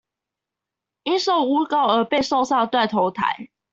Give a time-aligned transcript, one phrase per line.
[1.03, 3.51] 因受誣告而被送上斷頭臺